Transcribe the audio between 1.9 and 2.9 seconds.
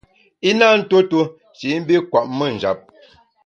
kwet me njap.